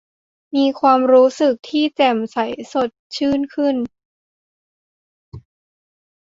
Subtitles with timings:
[0.55, 2.37] มีความรู้สึกที่แจ่มใส
[2.73, 3.75] สดชื่นขึ้น